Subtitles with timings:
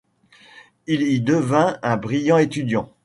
[0.87, 2.91] Il y devint un brillant étudiant.